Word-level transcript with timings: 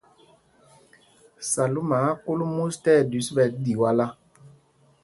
Salúma 1.51 1.97
á 2.01 2.09
á 2.13 2.17
kūl 2.23 2.39
mûs 2.55 2.75
tí 2.83 2.91
ɛɗüis 2.99 3.27
ɓɛ̌ 3.35 3.47
Ɗiwálá. 3.63 4.05